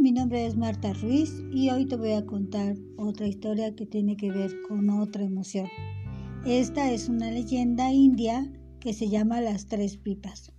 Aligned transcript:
mi 0.00 0.12
nombre 0.12 0.46
es 0.46 0.56
Marta 0.56 0.92
Ruiz 0.92 1.42
y 1.52 1.70
hoy 1.70 1.86
te 1.86 1.96
voy 1.96 2.12
a 2.12 2.26
contar 2.26 2.76
otra 2.96 3.26
historia 3.26 3.74
que 3.74 3.86
tiene 3.86 4.16
que 4.16 4.30
ver 4.30 4.50
con 4.68 4.90
otra 4.90 5.24
emoción. 5.24 5.66
Esta 6.44 6.92
es 6.92 7.08
una 7.08 7.30
leyenda 7.30 7.92
india 7.92 8.52
que 8.80 8.92
se 8.92 9.08
llama 9.08 9.40
Las 9.40 9.66
Tres 9.66 9.96
Pipas. 9.96 10.52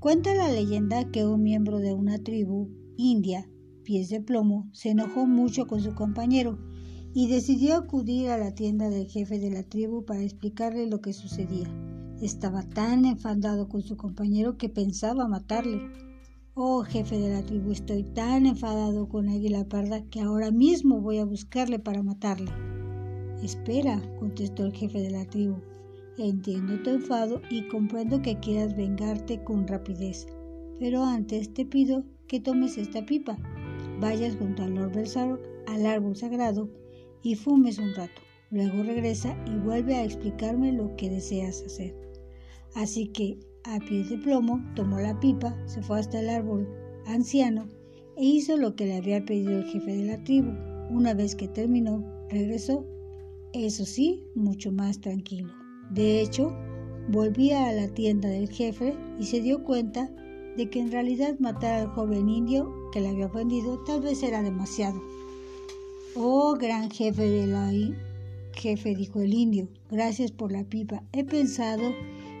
Cuenta 0.00 0.34
la 0.34 0.50
leyenda 0.50 1.10
que 1.10 1.24
un 1.24 1.42
miembro 1.42 1.78
de 1.78 1.94
una 1.94 2.18
tribu 2.18 2.68
india, 2.96 3.48
pies 3.84 4.08
de 4.08 4.20
plomo, 4.20 4.68
se 4.72 4.90
enojó 4.90 5.26
mucho 5.26 5.66
con 5.66 5.80
su 5.80 5.94
compañero 5.94 6.58
y 7.14 7.28
decidió 7.28 7.76
acudir 7.76 8.28
a 8.30 8.38
la 8.38 8.54
tienda 8.54 8.90
del 8.90 9.06
jefe 9.06 9.38
de 9.38 9.50
la 9.50 9.62
tribu 9.62 10.04
para 10.04 10.22
explicarle 10.22 10.88
lo 10.88 11.00
que 11.00 11.12
sucedía. 11.12 11.68
Estaba 12.20 12.62
tan 12.62 13.04
enfadado 13.04 13.68
con 13.68 13.82
su 13.82 13.96
compañero 13.96 14.58
que 14.58 14.68
pensaba 14.68 15.28
matarle. 15.28 15.80
Oh, 16.56 16.84
jefe 16.84 17.18
de 17.18 17.30
la 17.30 17.42
tribu, 17.42 17.72
estoy 17.72 18.04
tan 18.04 18.46
enfadado 18.46 19.08
con 19.08 19.28
Águila 19.28 19.64
Parda 19.68 20.04
que 20.08 20.20
ahora 20.20 20.52
mismo 20.52 21.00
voy 21.00 21.18
a 21.18 21.24
buscarle 21.24 21.80
para 21.80 22.04
matarle. 22.04 22.52
Espera, 23.42 24.00
contestó 24.20 24.64
el 24.64 24.72
jefe 24.72 25.00
de 25.00 25.10
la 25.10 25.24
tribu. 25.24 25.56
Entiendo 26.16 26.80
tu 26.80 26.90
enfado 26.90 27.42
y 27.50 27.66
comprendo 27.66 28.22
que 28.22 28.38
quieras 28.38 28.76
vengarte 28.76 29.42
con 29.42 29.66
rapidez. 29.66 30.28
Pero 30.78 31.02
antes 31.02 31.52
te 31.52 31.66
pido 31.66 32.04
que 32.28 32.38
tomes 32.38 32.78
esta 32.78 33.04
pipa, 33.04 33.36
vayas 33.98 34.36
junto 34.36 34.62
al 34.62 34.78
al 34.78 35.86
árbol 35.86 36.14
sagrado, 36.14 36.70
y 37.24 37.34
fumes 37.34 37.80
un 37.80 37.92
rato. 37.96 38.22
Luego 38.52 38.84
regresa 38.84 39.36
y 39.48 39.56
vuelve 39.58 39.96
a 39.96 40.04
explicarme 40.04 40.72
lo 40.72 40.94
que 40.94 41.10
deseas 41.10 41.64
hacer. 41.66 41.96
Así 42.76 43.08
que 43.08 43.40
a 43.64 43.78
pie 43.80 44.04
de 44.04 44.18
plomo, 44.18 44.62
tomó 44.74 45.00
la 45.00 45.18
pipa, 45.18 45.56
se 45.66 45.82
fue 45.82 45.98
hasta 45.98 46.20
el 46.20 46.28
árbol 46.28 46.68
anciano 47.06 47.66
e 48.16 48.24
hizo 48.24 48.56
lo 48.56 48.76
que 48.76 48.86
le 48.86 48.96
había 48.96 49.24
pedido 49.24 49.58
el 49.58 49.64
jefe 49.64 49.96
de 49.96 50.04
la 50.04 50.22
tribu. 50.22 50.52
Una 50.90 51.14
vez 51.14 51.34
que 51.34 51.48
terminó, 51.48 52.04
regresó, 52.28 52.86
eso 53.52 53.84
sí, 53.84 54.22
mucho 54.34 54.70
más 54.70 55.00
tranquilo. 55.00 55.52
De 55.90 56.20
hecho, 56.20 56.54
volvía 57.08 57.68
a 57.68 57.72
la 57.72 57.88
tienda 57.88 58.28
del 58.28 58.48
jefe 58.48 58.94
y 59.18 59.24
se 59.24 59.40
dio 59.40 59.64
cuenta 59.64 60.10
de 60.56 60.68
que 60.68 60.80
en 60.80 60.92
realidad 60.92 61.38
matar 61.38 61.80
al 61.80 61.88
joven 61.88 62.28
indio 62.28 62.72
que 62.92 63.00
le 63.00 63.08
había 63.08 63.26
ofendido 63.26 63.82
tal 63.84 64.02
vez 64.02 64.22
era 64.22 64.42
demasiado. 64.42 65.02
Oh, 66.14 66.54
gran 66.54 66.90
jefe 66.90 67.28
de 67.28 67.46
la 67.46 67.72
jefe, 68.52 68.94
dijo 68.94 69.20
el 69.20 69.34
indio, 69.34 69.68
gracias 69.90 70.30
por 70.30 70.52
la 70.52 70.64
pipa. 70.64 71.02
He 71.12 71.24
pensado 71.24 71.92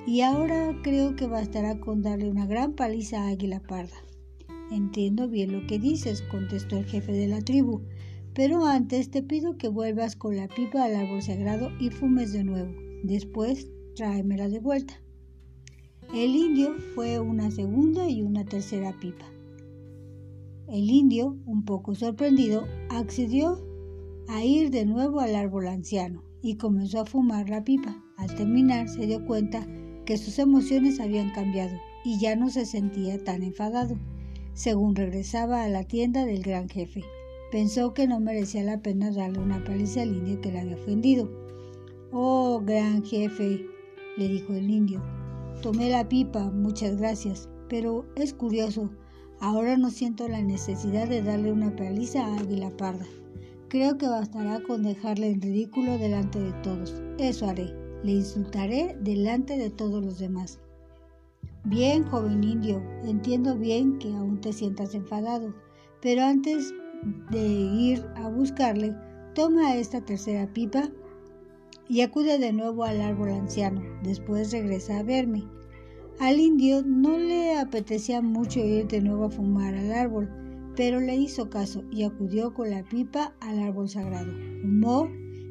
y 0.06 0.20
ahora 0.20 0.76
creo 0.82 1.16
que 1.16 1.26
bastará 1.26 1.80
con 1.80 2.02
darle 2.02 2.30
una 2.30 2.46
gran 2.46 2.74
paliza 2.74 3.22
a 3.22 3.28
Águila 3.28 3.60
Parda. 3.60 3.96
Entiendo 4.70 5.28
bien 5.28 5.52
lo 5.52 5.66
que 5.66 5.78
dices, 5.78 6.22
contestó 6.22 6.76
el 6.76 6.84
jefe 6.84 7.12
de 7.12 7.28
la 7.28 7.40
tribu, 7.40 7.82
pero 8.34 8.66
antes 8.66 9.10
te 9.10 9.22
pido 9.22 9.56
que 9.56 9.68
vuelvas 9.68 10.16
con 10.16 10.36
la 10.36 10.48
pipa 10.48 10.84
al 10.84 10.94
árbol 10.94 11.22
sagrado 11.22 11.70
y 11.80 11.90
fumes 11.90 12.32
de 12.32 12.44
nuevo. 12.44 12.72
Después, 13.02 13.70
tráemela 13.94 14.48
de 14.48 14.58
vuelta. 14.58 15.00
El 16.12 16.34
indio 16.34 16.74
fue 16.94 17.18
una 17.18 17.50
segunda 17.50 18.08
y 18.10 18.22
una 18.22 18.44
tercera 18.44 18.98
pipa. 19.00 19.24
El 20.68 20.90
indio, 20.90 21.38
un 21.46 21.64
poco 21.64 21.94
sorprendido, 21.94 22.64
accedió 22.90 23.58
a 24.28 24.44
ir 24.44 24.70
de 24.70 24.84
nuevo 24.84 25.20
al 25.20 25.34
árbol 25.34 25.68
anciano 25.68 26.24
y 26.42 26.56
comenzó 26.56 27.00
a 27.00 27.06
fumar 27.06 27.48
la 27.48 27.64
pipa. 27.64 28.02
Al 28.16 28.34
terminar 28.34 28.88
se 28.88 29.06
dio 29.06 29.24
cuenta 29.26 29.66
que 30.04 30.18
sus 30.18 30.38
emociones 30.38 31.00
habían 31.00 31.30
cambiado 31.30 31.78
y 32.04 32.18
ya 32.18 32.36
no 32.36 32.50
se 32.50 32.66
sentía 32.66 33.22
tan 33.22 33.42
enfadado. 33.42 33.96
Según 34.52 34.94
regresaba 34.94 35.64
a 35.64 35.68
la 35.68 35.84
tienda 35.84 36.24
del 36.24 36.42
gran 36.42 36.68
jefe, 36.68 37.02
pensó 37.50 37.94
que 37.94 38.06
no 38.06 38.20
merecía 38.20 38.62
la 38.62 38.80
pena 38.80 39.10
darle 39.10 39.40
una 39.40 39.64
paliza 39.64 40.02
al 40.02 40.14
indio 40.14 40.40
que 40.40 40.52
le 40.52 40.60
había 40.60 40.76
ofendido. 40.76 41.30
Oh, 42.12 42.62
gran 42.64 43.02
jefe, 43.04 43.66
le 44.16 44.28
dijo 44.28 44.52
el 44.52 44.70
indio, 44.70 45.02
tomé 45.62 45.90
la 45.90 46.08
pipa, 46.08 46.50
muchas 46.50 46.96
gracias, 46.96 47.48
pero 47.68 48.04
es 48.14 48.32
curioso, 48.34 48.90
ahora 49.40 49.76
no 49.76 49.90
siento 49.90 50.28
la 50.28 50.42
necesidad 50.42 51.08
de 51.08 51.22
darle 51.22 51.50
una 51.50 51.74
paliza 51.74 52.24
a 52.24 52.38
Águila 52.38 52.70
Parda. 52.76 53.06
Creo 53.68 53.98
que 53.98 54.06
bastará 54.06 54.62
con 54.62 54.84
dejarle 54.84 55.30
en 55.30 55.40
ridículo 55.40 55.98
delante 55.98 56.38
de 56.38 56.52
todos. 56.62 57.02
Eso 57.18 57.48
haré 57.48 57.83
le 58.04 58.12
insultaré 58.12 58.96
delante 59.00 59.56
de 59.56 59.70
todos 59.70 60.04
los 60.04 60.18
demás. 60.18 60.60
Bien, 61.64 62.04
joven 62.04 62.44
indio, 62.44 62.82
entiendo 63.02 63.56
bien 63.56 63.98
que 63.98 64.08
aún 64.08 64.40
te 64.42 64.52
sientas 64.52 64.94
enfadado, 64.94 65.54
pero 66.02 66.22
antes 66.22 66.74
de 67.30 67.48
ir 67.48 68.04
a 68.16 68.28
buscarle, 68.28 68.94
toma 69.34 69.74
esta 69.76 70.02
tercera 70.02 70.46
pipa 70.52 70.90
y 71.88 72.02
acude 72.02 72.38
de 72.38 72.52
nuevo 72.52 72.84
al 72.84 73.00
árbol 73.00 73.30
anciano. 73.30 73.82
Después 74.02 74.52
regresa 74.52 74.98
a 74.98 75.02
verme. 75.02 75.44
Al 76.20 76.38
indio 76.38 76.82
no 76.84 77.16
le 77.16 77.56
apetecía 77.58 78.20
mucho 78.20 78.60
ir 78.60 78.86
de 78.86 79.00
nuevo 79.00 79.24
a 79.24 79.30
fumar 79.30 79.74
al 79.74 79.92
árbol, 79.92 80.28
pero 80.76 81.00
le 81.00 81.16
hizo 81.16 81.48
caso 81.48 81.82
y 81.90 82.04
acudió 82.04 82.52
con 82.52 82.70
la 82.70 82.84
pipa 82.84 83.34
al 83.40 83.60
árbol 83.60 83.88
sagrado. 83.88 84.32
Fumó 84.60 85.08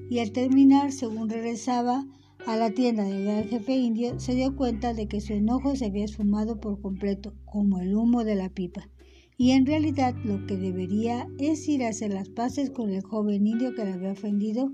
y 0.09 0.19
al 0.19 0.31
terminar, 0.31 0.91
según 0.91 1.29
regresaba, 1.29 2.05
a 2.45 2.57
la 2.57 2.71
tienda 2.71 3.03
del 3.03 3.23
gran 3.23 3.45
jefe 3.45 3.75
indio, 3.75 4.19
se 4.19 4.35
dio 4.35 4.55
cuenta 4.55 4.93
de 4.93 5.07
que 5.07 5.21
su 5.21 5.33
enojo 5.33 5.75
se 5.75 5.85
había 5.85 6.03
esfumado 6.03 6.59
por 6.59 6.81
completo, 6.81 7.33
como 7.45 7.79
el 7.79 7.95
humo 7.95 8.23
de 8.23 8.35
la 8.35 8.49
pipa. 8.49 8.89
Y 9.37 9.51
en 9.51 9.65
realidad 9.65 10.13
lo 10.25 10.45
que 10.45 10.57
debería 10.57 11.27
es 11.39 11.67
ir 11.67 11.83
a 11.83 11.89
hacer 11.89 12.13
las 12.13 12.29
paces 12.29 12.69
con 12.69 12.89
el 12.89 13.01
joven 13.01 13.47
indio 13.47 13.73
que 13.75 13.85
le 13.85 13.93
había 13.93 14.11
ofendido 14.11 14.71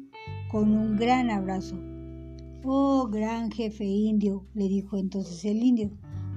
con 0.52 0.72
un 0.72 0.97
gran 0.97 1.30
abrazo. 1.30 1.75
Oh, 2.63 3.07
gran 3.07 3.52
jefe 3.52 3.86
indio, 3.86 4.46
le 4.53 4.68
dijo 4.68 4.97
entonces 4.97 5.46
el 5.46 5.63
indio, 5.63 5.91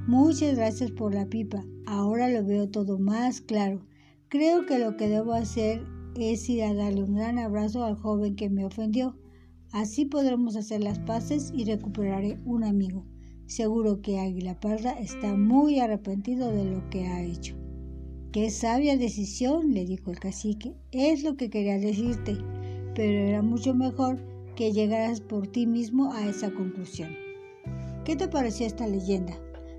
muchas 0.07 0.55
gracias 0.55 0.91
por 0.91 1.15
la 1.15 1.27
pipa. 1.27 1.65
Ahora 1.87 2.29
lo 2.29 2.45
veo 2.45 2.69
todo 2.69 2.99
más 2.99 3.41
claro. 3.41 3.81
Creo 4.29 4.67
que 4.67 4.79
lo 4.79 4.97
que 4.97 5.09
debo 5.09 5.33
hacer 5.33 5.85
es 6.15 6.49
ir 6.49 6.63
a 6.63 6.75
darle 6.75 7.03
un 7.03 7.15
gran 7.15 7.39
abrazo 7.39 7.85
al 7.85 7.97
joven 7.97 8.37
que 8.37 8.51
me 8.51 8.65
ofendió. 8.65 9.17
Así 9.73 10.05
podremos 10.05 10.55
hacer 10.57 10.83
las 10.83 10.99
paces 10.99 11.51
y 11.55 11.65
recuperaré 11.65 12.39
un 12.45 12.63
amigo. 12.63 13.07
Seguro 13.47 14.03
que 14.03 14.21
Águila 14.21 14.61
Parda 14.61 14.93
está 14.93 15.35
muy 15.35 15.81
arrepentido 15.81 16.51
de 16.53 16.65
lo 16.65 16.91
que 16.91 17.07
ha 17.07 17.23
hecho. 17.23 17.57
Qué 18.33 18.51
sabia 18.51 18.99
decisión, 18.99 19.73
le 19.73 19.87
dijo 19.87 20.11
el 20.11 20.21
cacique. 20.21 20.75
Es 20.91 21.23
lo 21.23 21.37
que 21.37 21.49
quería 21.49 21.79
decirte, 21.79 22.37
pero 22.95 23.13
era 23.29 23.41
mucho 23.41 23.75
mejor 23.75 24.19
que 24.57 24.73
llegaras 24.73 25.23
por 25.23 25.47
ti 25.47 25.67
mismo 25.67 26.13
a 26.13 26.29
esa 26.29 26.53
conclusión. 26.53 27.11
¿Qué 28.05 28.15
te 28.15 28.29
pareció 28.29 28.67
esta 28.67 28.87
leyenda? 28.87 29.39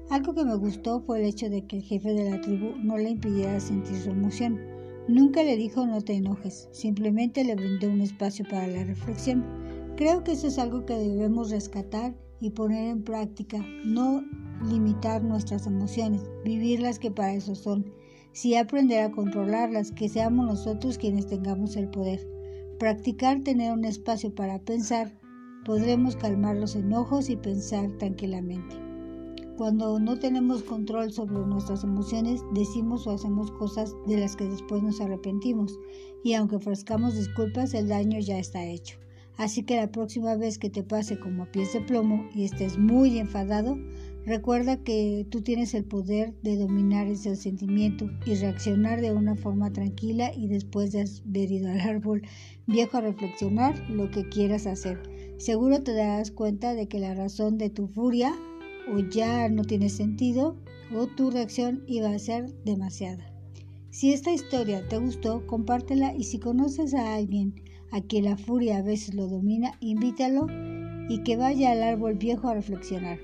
Algo 0.10 0.34
que 0.34 0.44
me 0.44 0.56
gustó 0.56 1.02
fue 1.02 1.20
el 1.20 1.26
hecho 1.26 1.52
de 1.52 1.68
que 1.68 1.78
el 1.78 1.84
jefe 1.84 2.14
de 2.14 2.32
la 2.32 2.42
tribu 2.42 2.76
no 2.78 2.98
le 2.98 3.12
impidiera 3.12 3.60
sentir 3.60 3.98
su 3.98 4.10
emoción. 4.10 4.60
Nunca 5.08 5.44
le 5.44 5.56
dijo 5.56 5.86
no 5.86 6.02
te 6.02 6.14
enojes, 6.14 6.68
simplemente 6.72 7.44
le 7.44 7.56
brindó 7.56 7.90
un 7.90 8.02
espacio 8.02 8.44
para 8.50 8.68
la 8.68 8.84
reflexión. 8.84 9.63
Creo 9.96 10.24
que 10.24 10.32
eso 10.32 10.48
es 10.48 10.58
algo 10.58 10.86
que 10.86 10.96
debemos 10.96 11.52
rescatar 11.52 12.16
y 12.40 12.50
poner 12.50 12.90
en 12.90 13.04
práctica, 13.04 13.64
no 13.86 14.24
limitar 14.68 15.24
nuestras 15.24 15.68
emociones, 15.68 16.24
vivirlas 16.44 16.98
que 16.98 17.12
para 17.12 17.36
eso 17.36 17.54
son, 17.54 17.94
sí 18.32 18.56
aprender 18.56 19.04
a 19.04 19.12
controlarlas, 19.12 19.92
que 19.92 20.10
seamos 20.10 20.48
nosotros 20.48 20.98
quienes 20.98 21.28
tengamos 21.28 21.76
el 21.76 21.90
poder. 21.90 22.28
Practicar 22.80 23.44
tener 23.44 23.72
un 23.72 23.86
espacio 23.86 24.34
para 24.34 24.58
pensar, 24.58 25.14
podremos 25.64 26.16
calmar 26.16 26.58
los 26.58 26.76
enojos 26.76 27.30
y 27.30 27.36
pensar 27.36 27.92
tranquilamente. 28.00 28.76
Cuando 29.58 30.00
no 30.00 30.18
tenemos 30.18 30.64
control 30.64 31.12
sobre 31.12 31.46
nuestras 31.46 31.84
emociones, 31.84 32.42
decimos 32.56 33.06
o 33.06 33.12
hacemos 33.12 33.52
cosas 33.52 33.94
de 34.08 34.18
las 34.18 34.36
que 34.36 34.46
después 34.46 34.82
nos 34.82 35.00
arrepentimos, 35.00 35.78
y 36.24 36.34
aunque 36.34 36.56
ofrezcamos 36.56 37.16
disculpas, 37.16 37.76
el 37.76 37.90
daño 37.90 38.20
ya 38.20 38.40
está 38.40 38.66
hecho. 38.66 39.03
Así 39.38 39.64
que 39.64 39.76
la 39.76 39.92
próxima 39.92 40.36
vez 40.36 40.60
que 40.60 40.70
te 40.70 40.84
pase 40.84 41.20
como 41.20 41.52
pies 41.52 41.74
de 41.74 41.82
plomo 41.82 42.30
y 42.36 42.44
estés 42.44 42.78
muy 42.78 43.18
enfadado, 43.18 43.78
recuerda 44.26 44.78
que 44.78 45.26
tú 45.30 45.42
tienes 45.42 45.74
el 45.74 45.86
poder 45.86 46.34
de 46.44 46.56
dominar 46.56 47.08
ese 47.08 47.36
sentimiento 47.36 48.10
y 48.26 48.36
reaccionar 48.36 49.02
de 49.02 49.12
una 49.12 49.36
forma 49.36 49.74
tranquila 49.74 50.32
y 50.36 50.48
después 50.48 50.92
de 50.92 51.06
haber 51.26 51.52
ido 51.52 51.70
al 51.70 51.82
árbol 51.82 52.22
viejo 52.68 52.98
a 52.98 53.02
reflexionar 53.02 53.90
lo 53.90 54.12
que 54.12 54.30
quieras 54.30 54.68
hacer. 54.68 55.02
Seguro 55.38 55.82
te 55.82 55.94
darás 55.94 56.30
cuenta 56.30 56.76
de 56.76 56.88
que 56.88 57.00
la 57.00 57.16
razón 57.16 57.58
de 57.58 57.70
tu 57.70 57.88
furia 57.88 58.34
o 58.94 59.00
ya 59.00 59.50
no 59.50 59.64
tiene 59.64 59.90
sentido 59.90 60.58
o 60.96 61.08
tu 61.08 61.32
reacción 61.32 61.84
iba 61.88 62.10
a 62.10 62.20
ser 62.20 62.54
demasiada. 62.64 63.34
Si 63.90 64.14
esta 64.14 64.32
historia 64.32 64.88
te 64.88 64.98
gustó, 64.98 65.46
compártela 65.48 66.16
y 66.16 66.24
si 66.24 66.40
conoces 66.40 66.94
a 66.94 67.16
alguien 67.16 67.56
a 67.94 68.02
quien 68.02 68.26
la 68.26 68.36
furia 68.36 68.78
a 68.78 68.82
veces 68.82 69.14
lo 69.14 69.28
domina, 69.28 69.78
invítalo 69.80 70.48
y 71.08 71.20
que 71.24 71.38
vaya 71.38 71.72
al 71.72 71.84
árbol 71.84 72.16
viejo 72.16 72.50
a 72.50 72.56
reflexionar. 72.56 73.20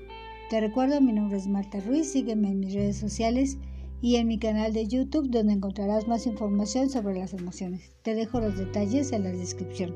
Te 0.48 0.60
recuerdo, 0.60 1.00
mi 1.00 1.12
nombre 1.12 1.36
es 1.36 1.48
Marta 1.48 1.80
Ruiz, 1.80 2.10
sígueme 2.10 2.50
en 2.50 2.60
mis 2.60 2.72
redes 2.72 2.96
sociales 2.96 3.58
y 4.00 4.16
en 4.16 4.28
mi 4.28 4.38
canal 4.38 4.72
de 4.72 4.86
YouTube 4.86 5.28
donde 5.28 5.52
encontrarás 5.52 6.08
más 6.08 6.26
información 6.26 6.88
sobre 6.88 7.18
las 7.18 7.34
emociones. 7.34 7.92
Te 8.02 8.14
dejo 8.14 8.40
los 8.40 8.56
detalles 8.56 9.12
en 9.12 9.24
la 9.24 9.30
descripción. 9.30 9.94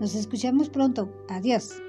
Nos 0.00 0.14
escuchamos 0.14 0.68
pronto. 0.68 1.08
Adiós. 1.28 1.80